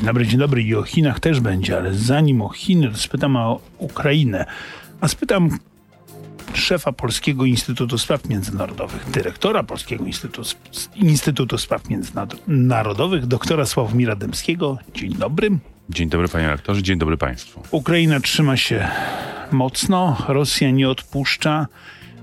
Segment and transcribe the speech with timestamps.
[0.00, 0.62] Dzień dobry, dzień dobry.
[0.62, 4.46] I o Chinach też będzie, ale zanim o Chiny, to spytam o Ukrainę.
[5.00, 5.58] A spytam
[6.54, 10.42] szefa Polskiego Instytutu Spraw Międzynarodowych, dyrektora Polskiego Instytutu,
[10.96, 14.78] Instytutu Spraw Międzynarodowych, doktora Sławomira Dębskiego.
[14.94, 15.50] Dzień dobry.
[15.90, 17.62] Dzień dobry panie rektorze, dzień dobry państwu.
[17.70, 18.88] Ukraina trzyma się
[19.52, 21.66] mocno, Rosja nie odpuszcza,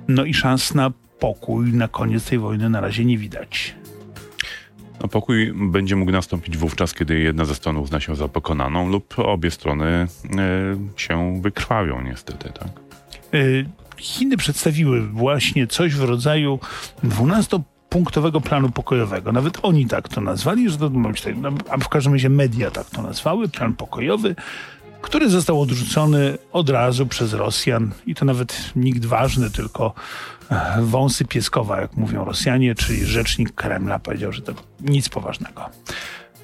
[0.07, 3.75] no i szans na pokój na koniec tej wojny na razie nie widać.
[5.01, 9.19] No, pokój będzie mógł nastąpić wówczas, kiedy jedna ze stron uzna się za pokonaną lub
[9.19, 10.07] obie strony
[10.95, 12.67] y, się wykrwawią niestety, tak?
[13.33, 13.65] Y,
[13.97, 16.59] Chiny przedstawiły właśnie coś w rodzaju
[17.03, 19.31] 12 punktowego planu pokojowego.
[19.31, 21.09] Nawet oni tak to nazwali, że to, no,
[21.69, 24.35] a w każdym razie media tak to nazwały, plan pokojowy,
[25.07, 29.93] który został odrzucony od razu przez Rosjan i to nawet nikt ważny, tylko
[30.51, 35.69] e, wąsy pieskowa, jak mówią Rosjanie, czyli rzecznik Kremla powiedział, że to nic poważnego.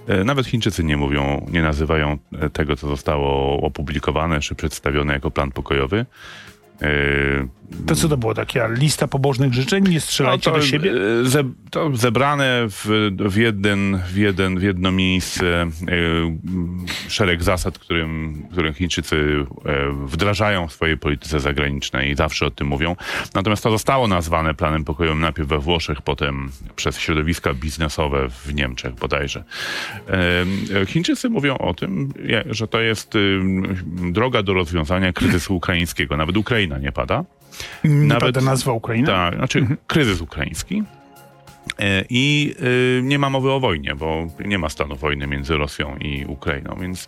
[0.08, 5.32] E, nawet Chińczycy nie mówią, nie nazywają e, tego, co zostało opublikowane czy przedstawione jako
[5.32, 6.06] plan pokojowy.
[7.88, 8.34] To co to było?
[8.34, 9.90] Taka lista pobożnych życzeń?
[9.90, 10.92] Nie strzelajcie no do siebie?
[10.92, 15.68] E, ze, to zebrane w, w, jeden, w, jeden, w jedno miejsce e,
[17.08, 22.68] szereg zasad, którym, którym Chińczycy e, wdrażają w swojej polityce zagranicznej i zawsze o tym
[22.68, 22.96] mówią.
[23.34, 28.96] Natomiast to zostało nazwane planem pokojowym najpierw we Włoszech, potem przez środowiska biznesowe w Niemczech
[28.96, 29.44] bodajże.
[30.88, 32.14] Chińczycy mówią o tym,
[32.50, 33.14] że to jest
[34.12, 36.18] droga do rozwiązania kryzysu ukraińskiego.
[36.18, 37.24] Nawet Ukraina nie pada.
[37.84, 39.08] Nie Nawet nazwa Ukrainy?
[39.08, 39.78] Tak, znaczy mhm.
[39.88, 40.84] kryzys ukraiński.
[41.80, 45.98] E, I y, nie ma mowy o wojnie, bo nie ma stanu wojny między Rosją
[45.98, 47.08] i Ukrainą, więc e,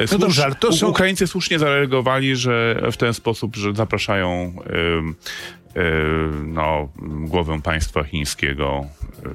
[0.00, 0.88] no słusz, dobrze, ale to są...
[0.88, 4.54] Ukraińcy słusznie zareagowali, że w ten sposób, że zapraszają
[6.44, 8.86] no, głowę państwa chińskiego,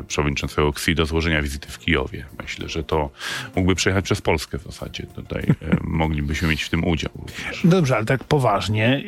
[0.07, 2.25] przewodniczącego Xi do złożenia wizyty w Kijowie.
[2.41, 3.09] Myślę, że to
[3.55, 5.03] mógłby przejechać przez Polskę w zasadzie.
[5.15, 5.43] Tutaj
[5.83, 7.11] moglibyśmy mieć w tym udział.
[7.63, 9.03] Dobrze, ale tak poważnie.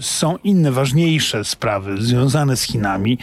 [0.00, 3.18] są inne, ważniejsze sprawy związane z Chinami,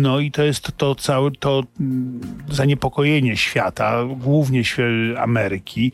[0.00, 1.62] no i to jest to całe to
[2.50, 4.62] zaniepokojenie świata, głównie
[5.18, 5.92] Ameryki,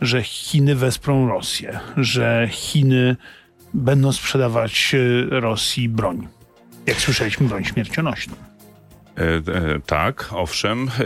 [0.00, 3.16] że Chiny wesprą Rosję, że Chiny
[3.74, 6.28] będą sprzedawać e, Rosji broń.
[6.86, 8.34] Jak słyszeliśmy, broń śmiercionośną.
[9.18, 10.88] E, e, tak, owszem.
[10.88, 11.04] E,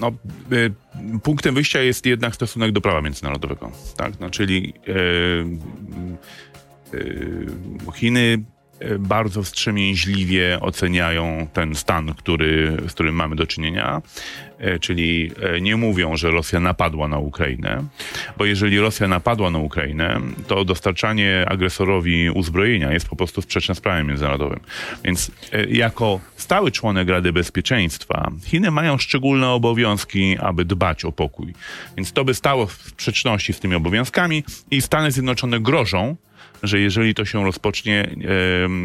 [0.00, 3.70] no, e, punktem wyjścia jest jednak stosunek do prawa międzynarodowego.
[3.96, 4.20] Tak?
[4.20, 4.92] No, czyli e,
[7.94, 8.44] Chiny
[8.98, 14.02] bardzo wstrzemięźliwie oceniają ten stan, który, z którym mamy do czynienia,
[14.58, 17.84] e, czyli e, nie mówią, że Rosja napadła na Ukrainę,
[18.38, 23.80] bo jeżeli Rosja napadła na Ukrainę, to dostarczanie agresorowi uzbrojenia jest po prostu sprzeczne z
[23.80, 24.60] prawem międzynarodowym.
[25.04, 31.54] Więc e, jako stały członek Rady Bezpieczeństwa Chiny mają szczególne obowiązki, aby dbać o pokój.
[31.96, 36.16] Więc to by stało w sprzeczności z tymi obowiązkami i Stany Zjednoczone grożą,
[36.62, 38.10] że jeżeli to się rozpocznie,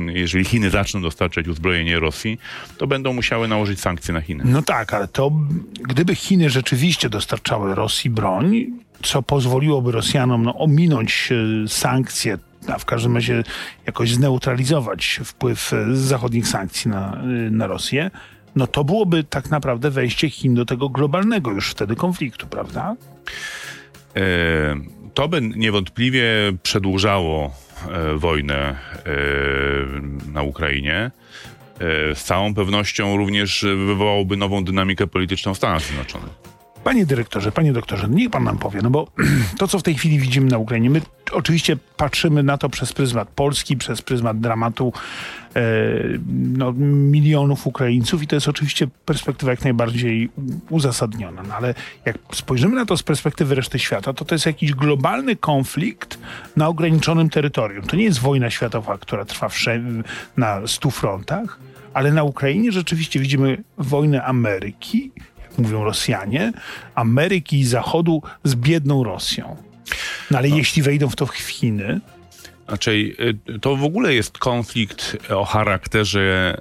[0.07, 2.39] jeżeli Chiny zaczną dostarczać uzbrojenie Rosji,
[2.77, 4.43] to będą musiały nałożyć sankcje na Chiny.
[4.47, 5.31] No tak, ale to
[5.81, 8.65] gdyby Chiny rzeczywiście dostarczały Rosji broń,
[9.03, 12.37] co pozwoliłoby Rosjanom no, ominąć e, sankcje
[12.67, 13.43] a w każdym razie
[13.85, 18.11] jakoś zneutralizować wpływ e, zachodnich sankcji na, e, na Rosję,
[18.55, 22.95] no to byłoby tak naprawdę wejście Chin do tego globalnego już wtedy konfliktu, prawda?
[25.13, 26.23] to by niewątpliwie
[26.63, 27.64] przedłużało E,
[28.15, 28.75] wojnę e,
[30.31, 36.54] na Ukrainie, e, z całą pewnością również wywołałoby nową dynamikę polityczną w Stanach Zjednoczonych.
[36.85, 39.07] Panie dyrektorze, panie doktorze, niech pan nam powie, no bo
[39.59, 41.01] to, co w tej chwili widzimy na Ukrainie, my
[41.31, 44.93] oczywiście patrzymy na to przez pryzmat Polski, przez pryzmat dramatu
[45.55, 45.61] e,
[46.33, 46.73] no,
[47.11, 50.29] milionów Ukraińców i to jest oczywiście perspektywa jak najbardziej
[50.69, 51.43] uzasadniona.
[51.43, 51.73] No, ale
[52.05, 56.19] jak spojrzymy na to z perspektywy reszty świata, to to jest jakiś globalny konflikt
[56.57, 57.83] na ograniczonym terytorium.
[57.83, 59.49] To nie jest wojna światowa, która trwa
[60.37, 61.59] na stu frontach,
[61.93, 65.11] ale na Ukrainie rzeczywiście widzimy wojnę Ameryki,
[65.57, 66.53] mówią Rosjanie,
[66.95, 69.55] Ameryki i Zachodu z biedną Rosją.
[70.31, 70.57] No ale no.
[70.57, 72.01] jeśli wejdą w to w Chiny,
[72.67, 73.15] znaczy,
[73.61, 76.57] to w ogóle jest konflikt o charakterze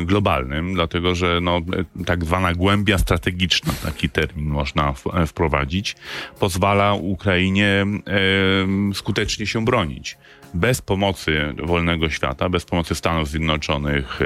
[0.00, 1.60] e, globalnym, dlatego że no,
[2.06, 5.96] tak zwana głębia strategiczna, taki termin można w, wprowadzić,
[6.40, 7.86] pozwala Ukrainie
[8.90, 10.18] e, skutecznie się bronić
[10.54, 14.20] bez pomocy wolnego świata, bez pomocy Stanów Zjednoczonych,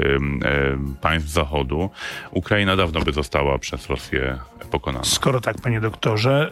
[1.01, 1.89] państw Zachodu,
[2.31, 4.37] Ukraina dawno by została przez Rosję
[4.71, 5.03] pokonana.
[5.05, 6.51] Skoro tak, panie doktorze,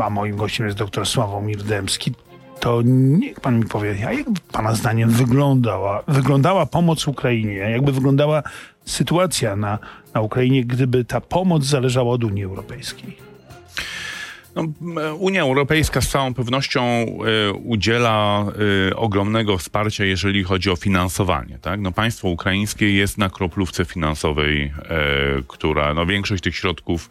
[0.00, 2.12] a moim gościem jest doktor Sławomir Dębski,
[2.60, 7.54] to niech pan mi powie, a jak pana zdaniem wyglądała, wyglądała pomoc Ukrainie?
[7.54, 8.42] Jakby wyglądała
[8.84, 9.78] sytuacja na,
[10.14, 13.16] na Ukrainie, gdyby ta pomoc zależała od Unii Europejskiej?
[14.54, 14.64] No,
[15.14, 17.06] Unia Europejska z całą pewnością
[17.50, 18.46] y, udziela
[18.90, 21.58] y, ogromnego wsparcia, jeżeli chodzi o finansowanie.
[21.58, 21.80] Tak?
[21.80, 24.72] No, państwo ukraińskie jest na kroplówce finansowej, y,
[25.48, 27.10] która, no, większość tych środków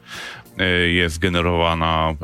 [0.93, 2.15] jest generowana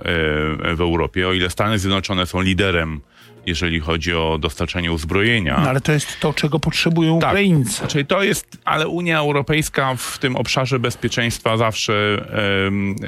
[0.76, 1.28] w Europie.
[1.28, 3.02] O ile Stany Zjednoczone są liderem
[3.46, 5.60] jeżeli chodzi o dostarczanie uzbrojenia.
[5.64, 7.88] No ale to jest to, czego potrzebują tak, Ukraińcy.
[7.88, 12.26] Czyli to jest, ale Unia Europejska w tym obszarze bezpieczeństwa zawsze,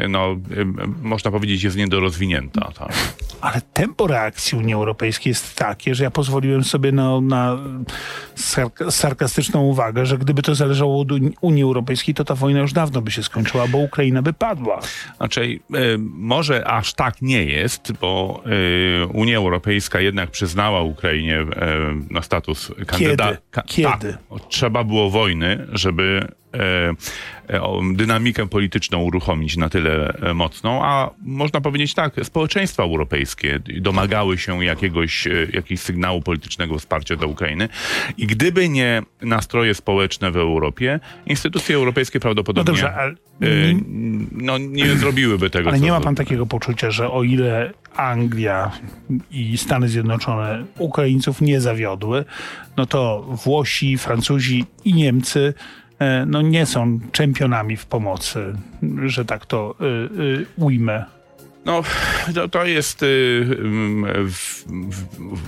[0.09, 0.35] no,
[1.01, 2.71] można powiedzieć, jest niedorozwinięta.
[2.79, 2.93] Tak.
[3.41, 7.57] Ale tempo reakcji Unii Europejskiej jest takie, że ja pozwoliłem sobie na, na
[8.89, 11.07] sarkastyczną uwagę, że gdyby to zależało od
[11.41, 14.79] Unii Europejskiej, to ta wojna już dawno by się skończyła, bo Ukraina by padła.
[15.17, 15.59] Znaczy,
[15.99, 18.43] może aż tak nie jest, bo
[19.01, 21.45] e, Unia Europejska jednak jednak przyznała Ukrainie e,
[22.09, 23.63] na status kandydata.
[23.65, 23.89] Kiedy?
[23.89, 24.17] Kiedy?
[24.29, 26.27] Tak, trzeba było wojny, żeby
[27.93, 34.65] dynamikę polityczną uruchomić na tyle e, mocną, a można powiedzieć tak, społeczeństwa europejskie domagały się
[34.65, 37.69] jakiegoś, jakiegoś sygnału politycznego wsparcia dla Ukrainy
[38.17, 43.13] i gdyby nie nastroje społeczne w Europie, instytucje europejskie prawdopodobnie no, dobrze, ale...
[44.31, 45.69] no, nie zrobiłyby tego.
[45.69, 48.71] Ale nie ma pan takiego poczucia, że o ile Anglia
[49.31, 52.25] i Stany Zjednoczone Ukraińców nie zawiodły,
[52.77, 55.84] no to Włosi, Francuzi i Niemcy E,
[56.25, 58.55] no nie są czempionami w pomocy,
[59.05, 61.05] że tak to y, y, ujmę.
[61.65, 61.83] No,
[62.35, 63.05] to, to jest y,
[64.25, 64.63] w,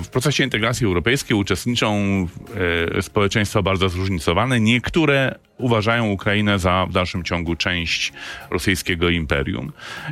[0.03, 1.97] w, procesie integracji europejskiej uczestniczą
[3.01, 4.59] społeczeństwa bardzo zróżnicowane.
[4.59, 8.13] Niektóre uważają Ukrainę za w dalszym ciągu część
[8.50, 9.71] rosyjskiego imperium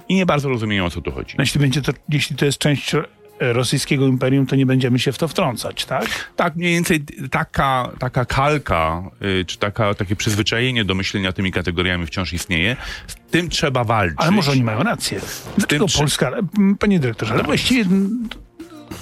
[0.09, 1.35] i nie bardzo rozumieją o co tu chodzi.
[1.38, 2.95] No, jeśli, będzie to, jeśli to jest część
[3.39, 6.05] rosyjskiego imperium, to nie będziemy się w to wtrącać, tak?
[6.35, 9.03] Tak, mniej więcej taka, taka kalka,
[9.41, 12.75] y, czy taka, takie przyzwyczajenie do myślenia tymi kategoriami wciąż istnieje.
[13.07, 14.17] Z tym trzeba walczyć.
[14.19, 15.19] Ale może oni mają rację.
[15.57, 16.31] Dlaczego Polska,
[16.79, 17.85] panie dyrektorze, ale właściwie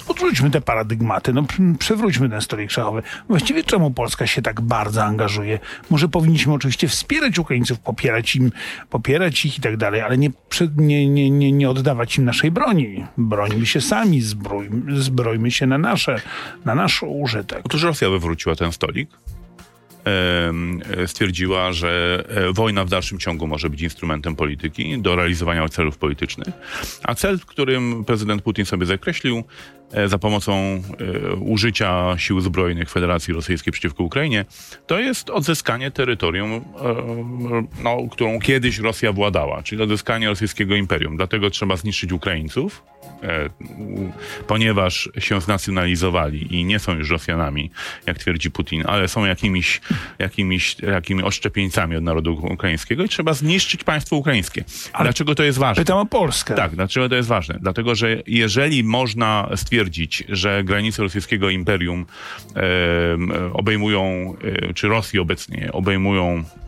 [0.08, 1.44] odrzućmy te paradygmaty, no
[1.78, 3.02] przewróćmy ten stolik szachowy.
[3.28, 5.58] Właściwie czemu Polska się tak bardzo angażuje?
[5.90, 8.52] Może powinniśmy oczywiście wspierać Ukraińców, popierać im,
[8.90, 10.30] popierać ich i tak dalej, ale nie,
[10.76, 13.04] nie, nie, nie, nie oddawać im naszej broni.
[13.18, 16.20] Brońmy się sami, zbrojmy, zbrojmy się na nasze,
[16.64, 17.60] na nasz użytek.
[17.64, 19.08] Otóż Rosja wywróciła ten stolik
[21.06, 26.54] stwierdziła, że e, wojna w dalszym ciągu może być instrumentem polityki do realizowania celów politycznych.
[27.02, 29.44] A cel, którym prezydent Putin sobie zakreślił
[29.92, 34.44] e, za pomocą e, użycia sił zbrojnych Federacji Rosyjskiej przeciwko Ukrainie,
[34.86, 36.64] to jest odzyskanie terytorium,
[37.82, 41.16] no, którą kiedyś Rosja władała, czyli odzyskanie rosyjskiego imperium.
[41.16, 42.82] Dlatego trzeba zniszczyć Ukraińców,
[44.46, 47.70] ponieważ się znacjonalizowali i nie są już Rosjanami,
[48.06, 49.80] jak twierdzi Putin, ale są jakimiś
[50.18, 54.64] jakimiś, jakimi oszczepieńcami od narodu ukraińskiego i trzeba zniszczyć państwo ukraińskie.
[54.92, 55.84] Ale dlaczego to jest ważne?
[55.84, 56.54] Pytam o Polskę.
[56.54, 57.58] Tak, dlaczego to jest ważne?
[57.60, 62.06] Dlatego, że jeżeli można stwierdzić, że granice rosyjskiego imperium
[62.56, 62.62] e,
[63.52, 64.34] obejmują,
[64.68, 66.63] e, czy Rosji obecnie obejmują e,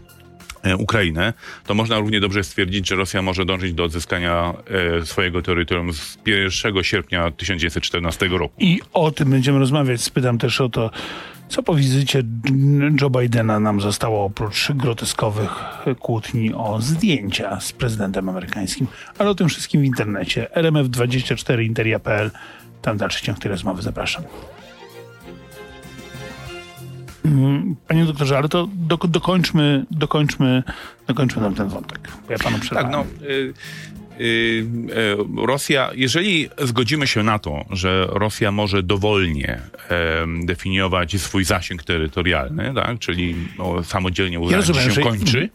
[0.75, 1.33] Ukrainę,
[1.67, 4.55] to można równie dobrze stwierdzić, że Rosja może dążyć do odzyskania
[5.01, 8.55] e, swojego terytorium z 1 sierpnia 1914 roku.
[8.59, 10.01] I o tym będziemy rozmawiać.
[10.01, 10.91] Spytam też o to,
[11.49, 12.23] co po wizycie
[13.01, 15.51] Joe Bidena nam zostało oprócz groteskowych
[16.01, 18.87] kłótni o zdjęcia z prezydentem amerykańskim?
[19.19, 20.47] Ale o tym wszystkim w internecie.
[20.57, 22.31] RMF24 Interia.pl.
[22.83, 23.83] Tam dalszy ciąg tej rozmowy.
[23.83, 24.25] Zapraszam.
[27.89, 30.63] Panie doktorze, ale to do, dokończmy, dokończmy,
[31.07, 32.09] dokończmy nam ten wątek.
[32.29, 32.93] Ja panu przerwałem.
[32.93, 33.55] Tak, no, y
[35.37, 39.61] Rosja, jeżeli zgodzimy się na to, że Rosja może dowolnie
[40.45, 45.01] definiować swój zasięg terytorialny, tak, czyli no, samodzielnie uznać, ja się że...
[45.01, 45.49] kończy,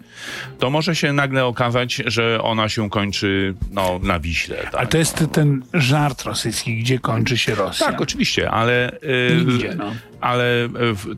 [0.59, 4.57] to może się nagle okazać, że ona się kończy no, na Wiśle.
[4.57, 4.75] Tak?
[4.81, 7.87] A to jest ten żart rosyjski, gdzie kończy się Rosja.
[7.87, 8.91] Tak, oczywiście, ale...
[8.93, 10.69] Y, Nigdzie, no ale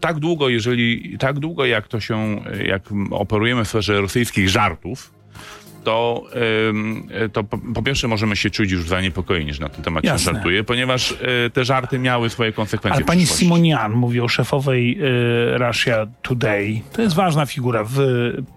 [0.01, 5.13] tak długo, jeżeli, tak długo jak to się, jak operujemy w sferze rosyjskich żartów,
[5.83, 6.23] to,
[7.33, 10.19] to po, pierwsze możemy się czuć już zaniepokojeni, że na ten temat Jasne.
[10.19, 12.95] się żartuje, ponieważ e, te żarty miały swoje konsekwencje.
[12.95, 14.99] Ale pani Simonian mówi o szefowej
[15.53, 16.81] e, Russia Today.
[16.93, 17.97] To jest ważna figura w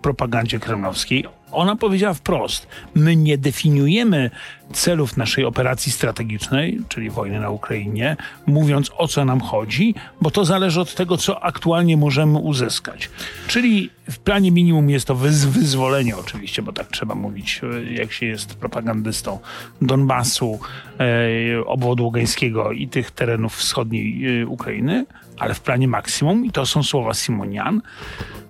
[0.03, 1.25] propagandzie kremlowskiej.
[1.57, 4.31] Ona powiedziała wprost: My nie definiujemy
[4.73, 10.45] celów naszej operacji strategicznej, czyli wojny na Ukrainie, mówiąc o co nam chodzi, bo to
[10.45, 13.11] zależy od tego, co aktualnie możemy uzyskać.
[13.47, 17.61] Czyli w planie minimum jest to wyzwolenie, oczywiście, bo tak trzeba mówić,
[17.91, 19.39] jak się jest propagandystą
[19.83, 20.59] Donbasu,
[21.01, 25.07] e, obwodu ługańskiego i tych terenów wschodniej e, Ukrainy.
[25.39, 27.83] Ale w planie maksimum, i to są słowa Simonian,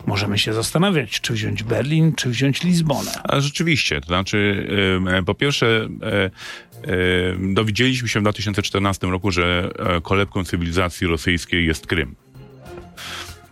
[0.07, 3.11] możemy się zastanawiać, czy wziąć Berlin, czy wziąć Lizbonę.
[3.25, 4.69] A rzeczywiście, to znaczy,
[5.07, 6.31] e, po pierwsze, e, e,
[7.55, 9.71] dowiedzieliśmy się w 2014 roku, że
[10.03, 12.15] kolebką cywilizacji rosyjskiej jest Krym.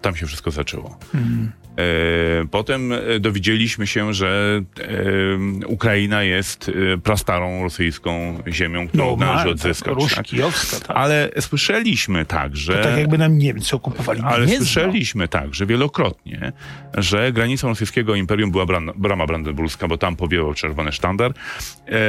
[0.00, 0.98] Tam się wszystko zaczęło.
[1.14, 1.63] Mhm.
[1.78, 6.70] E, potem e, dowiedzieliśmy się, że e, Ukraina jest
[7.02, 10.14] prastarą rosyjską ziemią, którą no, należy odzyskać.
[10.14, 10.26] Tak?
[10.26, 10.96] tak?
[10.96, 12.76] Ale słyszeliśmy także...
[12.76, 16.52] To tak jakby nam Niemcy okupowali Ale słyszeliśmy także wielokrotnie,
[16.94, 18.66] że granicą rosyjskiego imperium była
[18.96, 21.34] brama brandenburska, bo tam powiewał czerwony sztandar.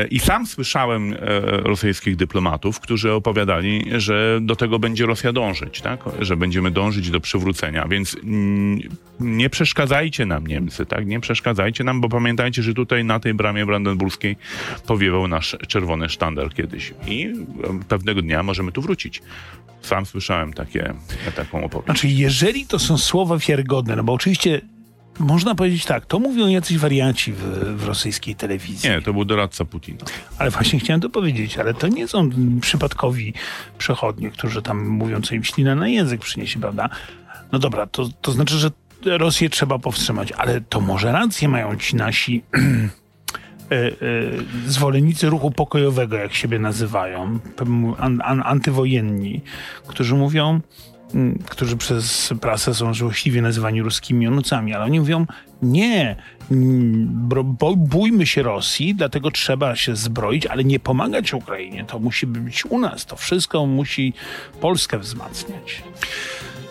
[0.09, 1.15] I sam słyszałem
[1.47, 5.99] rosyjskich dyplomatów, którzy opowiadali, że do tego będzie Rosja dążyć, tak?
[6.19, 7.87] że będziemy dążyć do przywrócenia.
[7.87, 8.79] Więc mm,
[9.19, 11.07] nie przeszkadzajcie nam Niemcy, tak?
[11.07, 14.37] Nie przeszkadzajcie nam, bo pamiętajcie, że tutaj na tej bramie brandenburskiej
[14.87, 16.93] powiewał nasz czerwony sztandar kiedyś.
[17.07, 17.33] I
[17.87, 19.21] pewnego dnia możemy tu wrócić.
[19.81, 20.93] Sam słyszałem takie,
[21.35, 21.85] taką opowieść.
[21.85, 24.61] Znaczy, jeżeli to są słowa wiarygodne, no bo oczywiście
[25.19, 27.39] można powiedzieć tak, to mówią jacyś warianci w,
[27.77, 28.89] w, rosyjskiej telewizji.
[28.89, 30.05] Nie, to był doradca Putina.
[30.37, 32.29] Ale właśnie chciałem to powiedzieć, ale to nie są
[32.61, 33.33] przypadkowi
[33.77, 36.89] przechodnie, którzy tam mówią, co im ślina na język przyniesie, prawda?
[37.51, 38.71] No dobra, to, to znaczy, że
[39.05, 42.43] Rosję trzeba powstrzymać, ale to może rację mają ci nasi
[43.71, 43.91] e, e,
[44.67, 47.39] zwolennicy ruchu pokojowego, jak siebie nazywają,
[47.99, 49.41] an, an, antywojenni,
[49.87, 50.61] którzy mówią,
[51.13, 55.25] mm, którzy przez prasę są złośliwie nazywani ruskimi onucami, ale oni mówią,
[55.61, 56.15] nie,
[56.51, 57.29] mm,
[57.75, 61.85] bójmy się Rosji, dlatego trzeba się zbroić, ale nie pomagać Ukrainie.
[61.85, 63.05] To musi być u nas.
[63.05, 64.13] To wszystko musi
[64.61, 65.83] Polskę wzmacniać.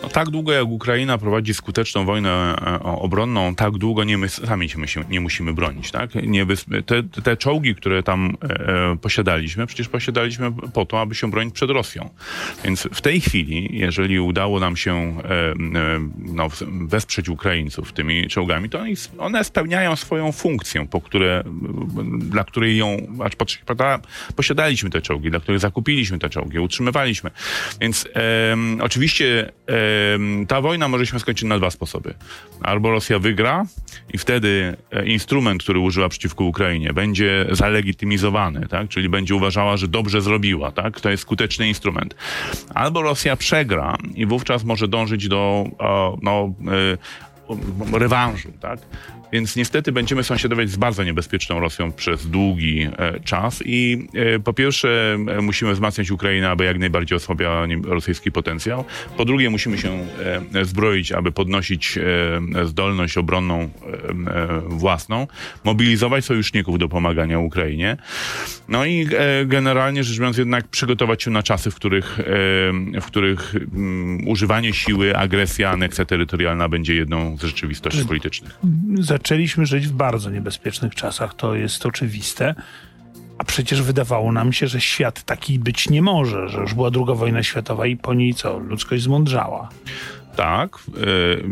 [0.05, 4.69] No, tak długo jak Ukraina prowadzi skuteczną wojnę e, obronną, tak długo nie my sami
[4.69, 5.91] się nie musimy bronić.
[5.91, 6.11] Tak?
[6.85, 11.53] Te, te czołgi, które tam e, e, posiadaliśmy, przecież posiadaliśmy po to, aby się bronić
[11.53, 12.09] przed Rosją.
[12.63, 15.55] Więc w tej chwili, jeżeli udało nam się e, e,
[16.17, 16.49] no,
[16.87, 18.83] wesprzeć Ukraińców tymi czołgami, to
[19.17, 21.43] one spełniają swoją funkcję, po które,
[22.17, 22.97] dla której ją,
[24.35, 27.31] posiadaliśmy te czołgi, dla której zakupiliśmy te czołgi, utrzymywaliśmy.
[27.81, 29.51] Więc e, oczywiście
[30.47, 32.13] ta wojna może się skończyć na dwa sposoby.
[32.61, 33.65] Albo Rosja wygra
[34.13, 38.89] i wtedy e, instrument, który użyła przeciwko Ukrainie, będzie zalegitymizowany, tak?
[38.89, 40.71] czyli będzie uważała, że dobrze zrobiła.
[40.71, 41.01] Tak?
[41.01, 42.15] To jest skuteczny instrument.
[42.73, 45.65] Albo Rosja przegra i wówczas może dążyć do
[46.21, 46.97] no, e,
[47.93, 48.51] rewanżu.
[48.59, 48.79] Tak?
[49.31, 54.53] Więc niestety będziemy sąsiadować z bardzo niebezpieczną Rosją przez długi e, czas i e, po
[54.53, 58.85] pierwsze e, musimy wzmacniać Ukrainę, aby jak najbardziej osłabiała rosyjski potencjał.
[59.17, 60.07] Po drugie musimy się
[60.63, 61.99] zbroić, aby podnosić
[62.65, 63.69] zdolność obronną
[64.67, 65.27] własną,
[65.63, 67.97] mobilizować sojuszników do pomagania Ukrainie.
[68.67, 69.07] No i
[69.45, 72.19] generalnie rzecz biorąc jednak przygotować się na czasy, w których,
[73.01, 78.59] w których mm, używanie siły, agresja, aneksja terytorialna będzie jedną z rzeczywistości politycznych
[78.99, 82.55] zaczęliśmy żyć w bardzo niebezpiecznych czasach, to jest oczywiste.
[83.37, 87.13] A przecież wydawało nam się, że świat taki być nie może, że już była druga
[87.13, 88.59] wojna światowa i po niej co?
[88.59, 89.69] Ludzkość zmądrzała.
[90.35, 90.77] Tak.
[90.87, 91.43] Yy,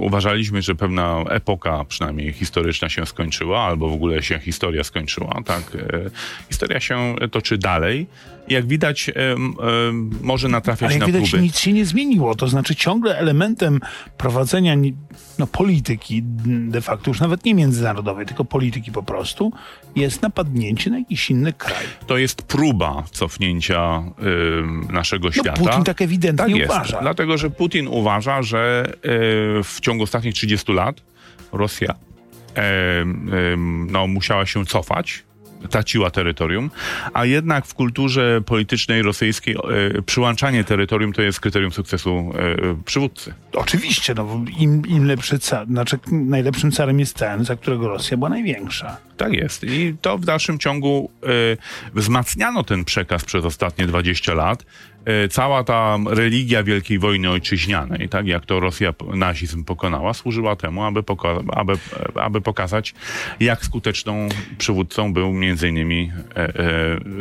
[0.00, 5.40] uważaliśmy, że pewna epoka, przynajmniej historyczna, się skończyła, albo w ogóle się historia skończyła.
[5.44, 5.74] Tak.
[5.74, 6.10] Yy,
[6.48, 8.06] historia się toczy dalej.
[8.50, 9.10] Jak widać,
[10.22, 11.42] może natrafiać Ale jak na widać, próby.
[11.42, 12.34] nic się nie zmieniło.
[12.34, 13.80] To znaczy ciągle elementem
[14.16, 14.74] prowadzenia
[15.38, 16.22] no, polityki
[16.68, 19.52] de facto, już nawet nie międzynarodowej, tylko polityki po prostu,
[19.96, 21.84] jest napadnięcie na jakiś inny kraj.
[22.06, 24.02] To jest próba cofnięcia
[24.90, 25.52] naszego no, świata.
[25.52, 27.00] Putin tak ewidentnie tak jest, uważa.
[27.00, 28.92] Dlatego, że Putin uważa, że e,
[29.64, 31.02] w ciągu ostatnich 30 lat
[31.52, 31.94] Rosja
[33.90, 35.22] no, musiała się cofać
[35.70, 36.70] traciła terytorium,
[37.12, 43.34] a jednak w kulturze politycznej rosyjskiej e, przyłączanie terytorium to jest kryterium sukcesu e, przywódcy.
[43.52, 48.28] Oczywiście, no, im, im lepszy car, znaczy najlepszym carem jest ten, za którego Rosja była
[48.28, 48.96] największa.
[49.16, 49.64] Tak jest.
[49.64, 51.28] I to w dalszym ciągu e,
[51.94, 54.64] wzmacniano ten przekaz przez ostatnie 20 lat.
[55.08, 60.84] E, cała ta religia Wielkiej Wojny Ojczyźnianej, tak jak to Rosja nazizm pokonała, służyła temu,
[60.84, 61.72] aby, poka aby,
[62.14, 62.94] aby pokazać,
[63.40, 66.48] jak skuteczną przywódcą był między innymi e,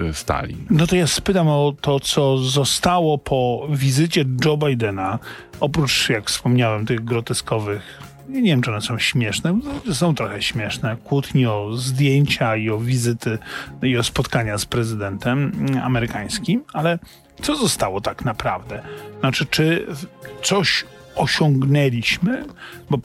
[0.10, 0.66] e, Stalin.
[0.70, 5.20] No to ja spytam o to, co zostało po wizycie Joe Bidena,
[5.60, 9.60] oprócz, jak wspomniałem, tych groteskowych nie wiem, czy one są śmieszne,
[9.94, 13.38] są trochę śmieszne, kłótni o zdjęcia i o wizyty
[13.84, 15.52] i o spotkania z prezydentem
[15.84, 17.00] amerykańskim, ale
[17.42, 18.84] co zostało tak naprawdę?
[19.20, 19.88] Znaczy, czy
[20.44, 22.46] coś osiągnęliśmy?
[22.90, 23.00] Bo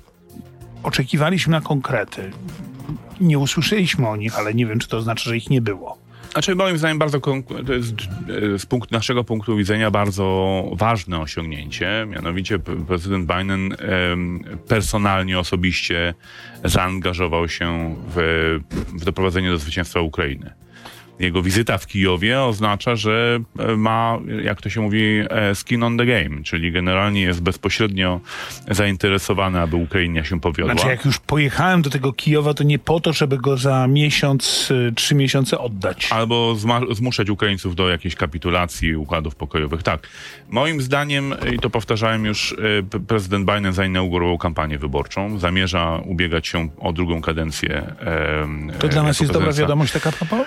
[0.82, 2.30] oczekiwaliśmy na konkrety.
[3.20, 6.02] Nie usłyszeliśmy o nich, ale nie wiem, czy to znaczy, że ich nie było.
[6.32, 7.20] Znaczy moim zdaniem bardzo
[7.66, 12.06] to jest e, z punktu, naszego punktu widzenia bardzo ważne osiągnięcie.
[12.08, 13.76] Mianowicie prezydent Biden
[14.68, 16.14] personalnie, osobiście
[16.64, 18.58] zaangażował się w,
[18.88, 20.50] w doprowadzenie do zwycięstwa Ukrainy.
[21.18, 25.98] Jego wizyta w Kijowie oznacza, że e, ma, jak to się mówi, e, skin on
[25.98, 28.20] the game, czyli generalnie jest bezpośrednio
[28.70, 30.74] zainteresowany, aby Ukrainie się powiodła.
[30.74, 34.70] Znaczy, jak już pojechałem do tego Kijowa, to nie po to, żeby go za miesiąc,
[34.70, 36.08] y, trzy miesiące oddać.
[36.12, 36.56] Albo
[36.90, 39.82] zmuszać Ukraińców do jakiejś kapitulacji układów pokojowych.
[39.82, 40.08] Tak.
[40.48, 42.56] Moim zdaniem, i to powtarzałem już,
[42.92, 45.38] e, prezydent Biden zainaugurował kampanię wyborczą.
[45.38, 47.82] Zamierza ubiegać się o drugą kadencję.
[48.42, 50.46] em, To dla e, nas jest dobra wiadomość taka propos?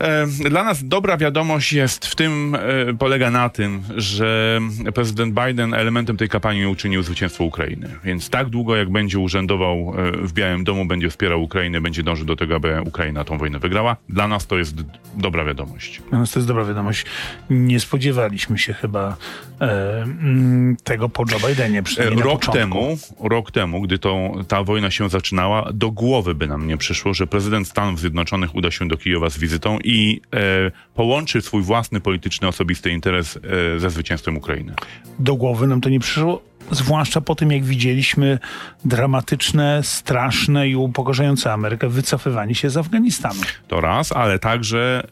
[0.00, 4.60] E, Dla nas dobra wiadomość jest w tym, e, polega na tym, że
[4.94, 7.90] prezydent Biden elementem tej kampanii uczynił zwycięstwo Ukrainy.
[8.04, 12.26] Więc tak długo, jak będzie urzędował e, w Białym Domu, będzie wspierał Ukrainę, będzie dążył
[12.26, 13.96] do tego, aby Ukraina tą wojnę wygrała.
[14.08, 14.76] Dla nas to jest
[15.16, 16.02] dobra wiadomość.
[16.10, 17.04] Dla nas to jest dobra wiadomość.
[17.50, 19.16] Nie spodziewaliśmy się chyba
[19.60, 21.82] e, mm, tego po Joe Bidenie,
[22.16, 26.76] Rok temu, rok temu, gdy to, ta wojna się zaczynała, do głowy by nam nie
[26.76, 31.62] przyszło, że prezydent Stanów Zjednoczonych uda się do Kijowa z wizytą i e, połączy swój
[31.62, 33.36] własny polityczny, osobisty interes
[33.76, 34.74] e, ze zwycięstwem Ukrainy.
[35.18, 38.38] Do głowy nam to nie przyszło, zwłaszcza po tym, jak widzieliśmy
[38.84, 43.40] dramatyczne, straszne i upokarzające Amerykę wycofywanie się z Afganistanu.
[43.68, 45.06] To raz, ale także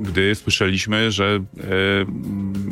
[0.00, 1.40] gdy słyszeliśmy, że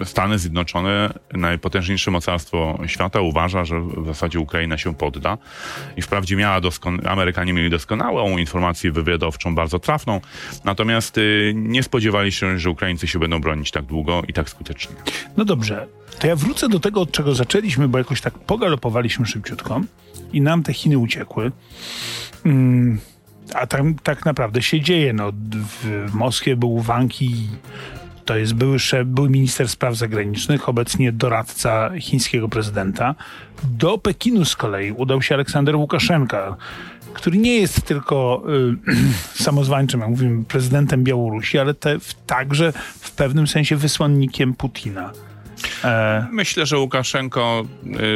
[0.05, 5.39] Stany Zjednoczone, najpotężniejsze mocarstwo świata, uważa, że w zasadzie Ukraina się podda.
[5.97, 10.21] I wprawdzie miała doskon- Amerykanie mieli doskonałą informację wywiadowczą, bardzo trafną,
[10.65, 14.97] natomiast y, nie spodziewali się, że Ukraińcy się będą bronić tak długo i tak skutecznie.
[15.37, 15.87] No dobrze,
[16.19, 19.81] to ja wrócę do tego, od czego zaczęliśmy, bo jakoś tak pogalopowaliśmy szybciutko
[20.33, 21.53] i nam te Chiny uciekły.
[22.45, 22.99] Mm,
[23.55, 25.13] a tam tak naprawdę się dzieje.
[25.13, 25.33] No,
[25.83, 27.49] w Moskwie był Wang Yi,
[28.25, 33.15] to jest były, były minister spraw zagranicznych, obecnie doradca chińskiego prezydenta.
[33.65, 36.57] Do Pekinu z kolei udał się Aleksander Łukaszenka,
[37.15, 38.43] który nie jest tylko
[38.89, 38.95] y,
[39.45, 45.13] samozwańczym, jak mówimy, prezydentem Białorusi, ale te, także w pewnym sensie wysłannikiem Putina.
[45.85, 47.65] E, Myślę, że Łukaszenko,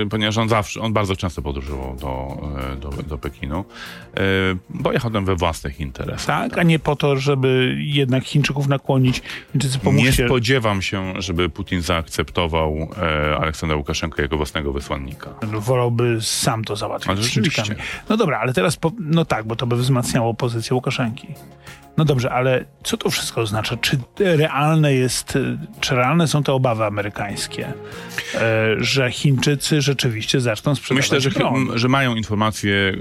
[0.05, 2.39] y, ponieważ on zawsze, on bardzo często podróżował do,
[2.75, 3.65] y, do, do Pekinu,
[4.83, 6.27] pojechał tam we własnych interesach.
[6.51, 9.23] tak, a nie po to, żeby jednak Chińczyków nakłonić.
[9.53, 15.31] Chińczycy Nie spodziewam się, żeby Putin zaakceptował e, Aleksandra Łukaszenkę jako własnego wysłannika.
[15.43, 17.75] wolałby sam to załatwić Ale rzeczywiście.
[18.09, 21.29] No dobra, ale teraz, po, no tak, bo to by wzmacniało pozycję Łukaszenki.
[22.01, 23.77] No dobrze, ale co to wszystko oznacza?
[23.77, 25.39] Czy realne jest,
[25.81, 27.73] czy realne są te obawy amerykańskie,
[28.35, 31.69] e, że Chińczycy rzeczywiście zaczną sprzedawać Myślę, że, broń?
[31.75, 33.01] że mają informację e,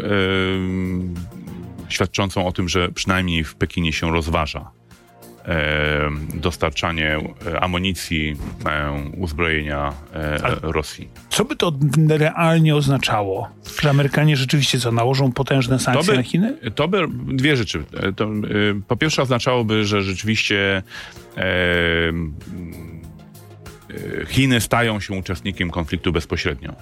[1.90, 4.72] świadczącą o tym, że przynajmniej w Pekinie się rozważa
[6.34, 11.10] dostarczanie e, amunicji, e, uzbrojenia e, Rosji.
[11.30, 11.72] Co by to
[12.10, 13.50] realnie oznaczało?
[13.82, 16.58] Że Amerykanie rzeczywiście co, nałożą potężne sankcje by- na Chiny?
[16.76, 17.84] To by dwie rzeczy.
[18.04, 18.28] E, To,
[18.88, 20.84] po pierwsze oznaczałoby, że rzeczywiście
[21.38, 21.46] e, e,
[24.26, 26.74] Chiny stają się uczestnikiem konfliktu bezpośrednio.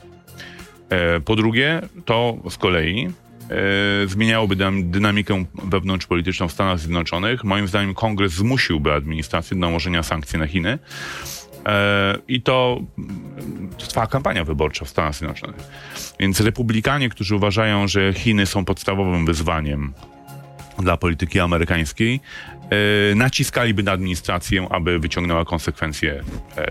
[0.90, 3.10] E, po drugie, to z kolei
[3.50, 7.44] e, zmieniałoby dynam- dynamikę wewnątrzpolityczną w Stanach Zjednoczonych.
[7.44, 10.80] Moim zdaniem kongres zmusiłby administrację do nałożenia sankcji na Chiny.
[11.66, 12.82] E, I to
[13.78, 15.68] trwa kampania wyborcza w Stanach Zjednoczonych.
[16.20, 19.94] Więc republikanie, którzy uważają, że Chiny są podstawowym wyzwaniem
[20.80, 22.20] dla polityki amerykańskiej,
[23.16, 26.24] naciskaliby na administrację, aby wyciągnęła konsekwencje
[26.58, 26.62] e,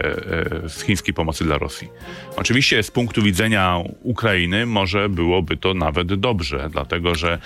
[0.65, 1.89] e, z chińskiej pomocy dla Rosji.
[2.37, 7.39] Oczywiście z punktu widzenia Ukrainy może byłoby to nawet dobrze, dlatego że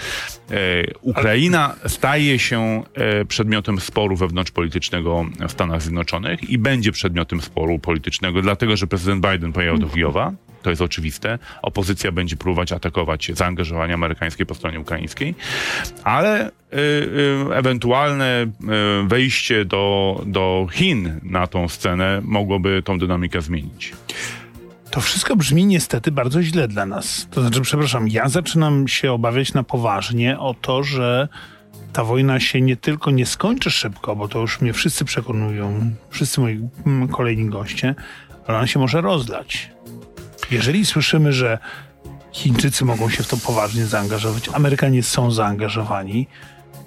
[0.51, 0.55] e,
[1.03, 8.43] Ukraina staje się e, przedmiotem sporu wewnątrzpolitycznego w Stanach Zjednoczonych i będzie przedmiotem sporu politycznego,
[8.43, 10.33] dlatego że prezydent Biden pojechał do Kijowa.
[10.63, 11.39] To jest oczywiste.
[11.63, 15.35] Opozycja będzie próbować atakować zaangażowanie amerykańskie po stronie ukraińskiej,
[16.05, 16.51] ale y,
[17.51, 18.47] y, ewentualne
[19.05, 23.93] y, wejście do, do Chin na tą scenę mogłoby tą dynamikę zmienić.
[24.91, 27.29] To wszystko brzmi niestety bardzo źle dla nas.
[27.31, 31.29] To znaczy, przepraszam, ja zaczynam się obawiać na poważnie o to, że
[31.93, 36.41] ta wojna się nie tylko nie skończy szybko, bo to już mnie wszyscy przekonują, wszyscy
[36.41, 37.95] moi mm, kolejni goście,
[38.47, 39.71] ale ona się może rozlać.
[40.51, 41.59] Jeżeli słyszymy, że
[42.33, 46.27] Chińczycy mogą się w to poważnie zaangażować, Amerykanie są zaangażowani,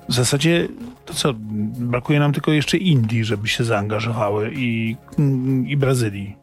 [0.10, 0.68] w zasadzie
[1.06, 1.34] to co,
[1.78, 6.36] brakuje nam tylko jeszcze Indii, żeby się zaangażowały i, mm, i Brazylii.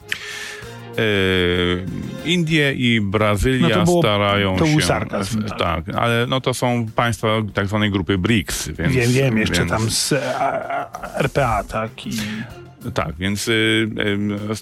[2.25, 4.81] Indie i Brazylia No to było- starają to się.
[4.81, 5.59] sarkazm, tak.
[5.59, 8.69] tak, ale no to są państwa tak zwanej grupy BRICS.
[8.69, 10.13] Więc, Wiem, wiem, jeszcze więc, tam z
[11.17, 12.07] RPA, tak?
[12.07, 12.11] I
[12.95, 13.51] Tak, więc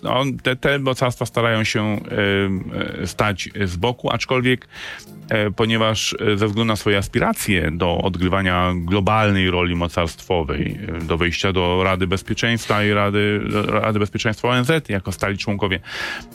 [0.02, 2.00] no, te, te mocarstwa starają się
[3.02, 4.68] y, stać z boku, aczkolwiek
[5.28, 11.16] e, ponieważ e, ze względu na swoje aspiracje do odgrywania globalnej roli mocarstwowej, e, do
[11.16, 15.80] wejścia do Rady Bezpieczeństwa i Rady, Rady Bezpieczeństwa ONZ jako stali członkowie,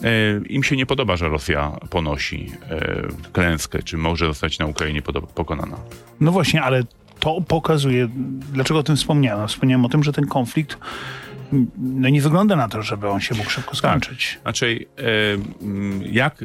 [0.02, 0.08] e,
[0.48, 5.02] im się nie podoba, że Rosja ponosi e, klęskę, czy może zostać na Ukrainie
[5.34, 5.76] pokonana.
[6.20, 6.82] No właśnie, ale
[7.20, 8.08] to pokazuje,
[8.52, 9.48] dlaczego o tym wspomniałem.
[9.48, 10.78] Wspomniałem o tym, że ten konflikt
[11.78, 14.38] no nie wygląda na to, żeby on się mógł szybko skończyć.
[14.42, 15.02] Znaczy, e,
[16.10, 16.44] jak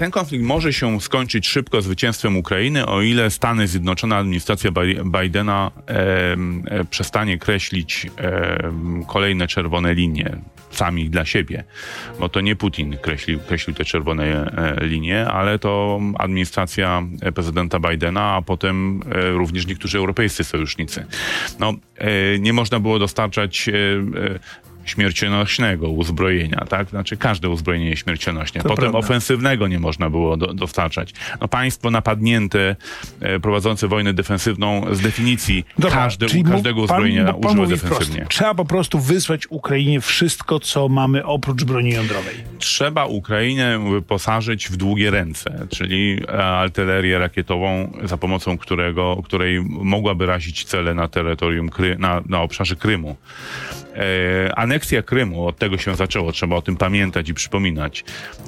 [0.00, 5.70] ten konflikt może się skończyć szybko zwycięstwem Ukrainy, o ile Stany Zjednoczone, administracja Bi- Bidena
[5.88, 5.92] e,
[6.66, 8.72] e, przestanie kreślić e,
[9.06, 10.36] kolejne czerwone linie
[10.70, 11.64] sami dla siebie,
[12.20, 17.02] bo to nie Putin kreślił, kreślił te czerwone e, linie, ale to administracja
[17.34, 21.06] prezydenta Bidena, a potem e, również niektórzy europejscy sojusznicy.
[21.58, 23.70] No, e, nie można było dostarczać
[24.84, 26.88] śmiercionośnego uzbrojenia, tak?
[26.90, 28.60] Znaczy każde uzbrojenie jest śmiercionośne.
[28.62, 28.98] To Potem prawda.
[28.98, 31.12] ofensywnego nie można było do, dostarczać.
[31.40, 32.76] No państwo napadnięte,
[33.20, 37.76] e, prowadzące wojnę defensywną z definicji Dobra, każde, każdego pan- uzbrojenia bo pan używa mówi
[37.76, 38.26] wprost, defensywnie.
[38.28, 42.34] Trzeba po prostu wysłać Ukrainie wszystko, co mamy oprócz broni jądrowej.
[42.58, 50.26] Trzeba Ukrainę wyposażyć w długie ręce, czyli e, artylerię rakietową, za pomocą którego, której mogłaby
[50.26, 53.16] razić cele na terytorium, Kry, na, na obszarze Krymu.
[53.94, 58.04] E, aneksja Krymu, od tego się zaczęło, trzeba o tym pamiętać i przypominać,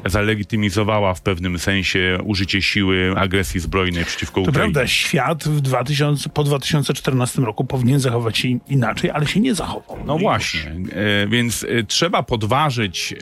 [0.07, 4.73] zalegitymizowała w pewnym sensie użycie siły agresji zbrojnej przeciwko To Ukrainie.
[4.73, 9.99] prawda, świat w 2000, po 2014 roku powinien zachować się inaczej, ale się nie zachował.
[10.07, 13.17] No właśnie, e, więc e, trzeba podważyć e,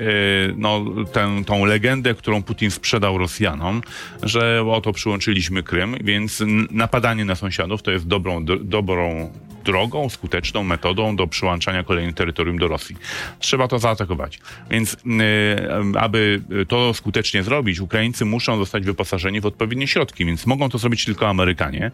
[0.56, 3.82] no, tę, tą legendę, którą Putin sprzedał Rosjanom,
[4.22, 9.30] że oto przyłączyliśmy Krym, więc napadanie na sąsiadów to jest dobrą, do, dobrą
[9.70, 12.96] drogą, skuteczną metodą do przyłączania kolejnych terytorium do Rosji.
[13.38, 14.38] Trzeba to zaatakować.
[14.70, 20.68] Więc e, aby to skutecznie zrobić, Ukraińcy muszą zostać wyposażeni w odpowiednie środki, więc mogą
[20.68, 21.90] to zrobić tylko Amerykanie.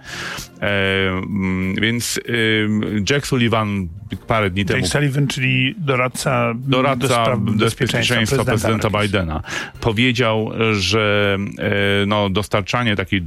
[0.60, 3.88] E, mm, więc e, Jack Sullivan
[4.26, 9.12] parę dni temu Jake Sullivan, czyli doradca, do doradca spraw bezpieczeństwa prezydenta Ameryki.
[9.12, 9.42] Bidena
[9.80, 13.22] powiedział, że e, no, dostarczanie takiej e,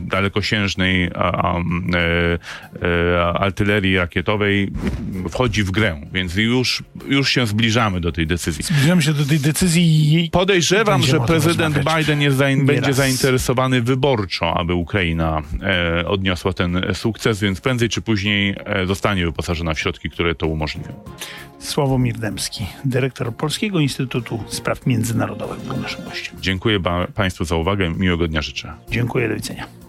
[0.00, 1.62] dalekosiężnej a, a, e,
[2.82, 4.72] e, artylerii rakietowej
[5.30, 8.64] wchodzi w grę, więc już, już się zbliżamy do tej decyzji.
[8.64, 10.30] Zbliżamy się do tej decyzji i.
[10.30, 11.78] Podejrzewam, że prezydent.
[11.96, 18.02] Biden jest zain, będzie zainteresowany wyborczo, aby Ukraina e, odniosła ten sukces, więc prędzej czy
[18.02, 20.92] później e, zostanie wyposażona w środki, które to umożliwią.
[21.58, 26.36] Sławomir Dębski, dyrektor Polskiego Instytutu Spraw Międzynarodowych był naszym gościem.
[26.40, 26.80] Dziękuję
[27.14, 27.90] Państwu za uwagę.
[27.90, 28.72] Miłego dnia życzę.
[28.90, 29.85] Dziękuję, do widzenia.